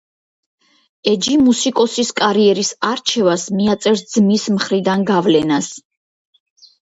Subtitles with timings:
[1.09, 5.69] ეჯი მუსიკოსის კარიერის არჩევას მიაწერს ძმის მხრიდან გავლენას.